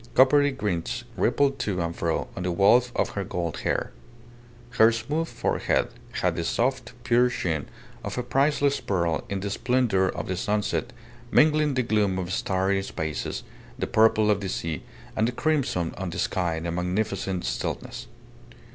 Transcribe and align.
Coppery 0.15 0.49
glints 0.49 1.03
rippled 1.15 1.59
to 1.59 1.79
and 1.79 1.95
fro 1.95 2.27
on 2.35 2.41
the 2.41 2.51
wealth 2.51 2.91
of 2.95 3.09
her 3.09 3.23
gold 3.23 3.57
hair. 3.59 3.91
Her 4.71 4.91
smooth 4.91 5.27
forehead 5.27 5.89
had 6.13 6.35
the 6.35 6.43
soft, 6.43 6.93
pure 7.03 7.29
sheen 7.29 7.67
of 8.03 8.17
a 8.17 8.23
priceless 8.23 8.79
pearl 8.79 9.23
in 9.29 9.41
the 9.41 9.51
splendour 9.51 10.07
of 10.07 10.27
the 10.27 10.35
sunset, 10.37 10.91
mingling 11.29 11.75
the 11.75 11.83
gloom 11.83 12.17
of 12.17 12.33
starry 12.33 12.81
spaces, 12.81 13.43
the 13.77 13.85
purple 13.85 14.31
of 14.31 14.41
the 14.41 14.49
sea, 14.49 14.81
and 15.15 15.27
the 15.27 15.31
crimson 15.31 15.91
of 15.93 16.09
the 16.09 16.17
sky 16.17 16.55
in 16.55 16.65
a 16.65 16.71
magnificent 16.71 17.45
stillness. 17.45 18.07